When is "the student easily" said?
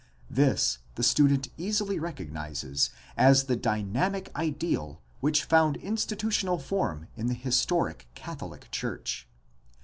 0.95-1.99